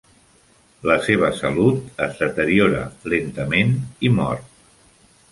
La 0.91 0.95
seva 1.07 1.27
salut 1.39 1.99
es 2.05 2.17
deteriora 2.21 2.79
lentament 3.15 3.75
i 4.09 4.11
mor. 4.21 4.41